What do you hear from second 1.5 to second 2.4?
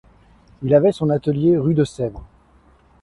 rue de Sèvres.